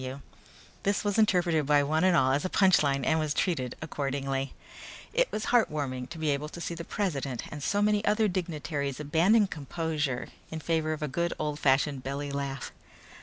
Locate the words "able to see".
6.31-6.73